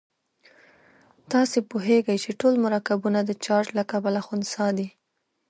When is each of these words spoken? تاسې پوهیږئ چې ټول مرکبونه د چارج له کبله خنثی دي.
تاسې 1.31 1.57
پوهیږئ 1.69 2.17
چې 2.23 2.31
ټول 2.39 2.53
مرکبونه 2.65 3.19
د 3.23 3.31
چارج 3.45 3.67
له 3.77 3.83
کبله 3.91 4.19
خنثی 4.27 4.67
دي. 4.77 4.87